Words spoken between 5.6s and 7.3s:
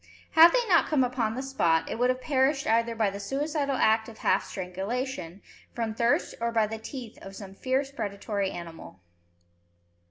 from thirst, or by the teeth